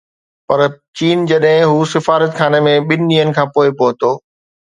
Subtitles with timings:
[0.51, 4.11] پرچين جڏهن هو سفارتخاني ۾ ٻن ڏينهن کان پوءِ پهتو